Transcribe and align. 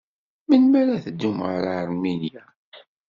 Melmi 0.47 0.77
ara 0.81 1.03
teddum 1.03 1.39
ɣer 1.47 1.63
Aṛminya? 1.79 2.43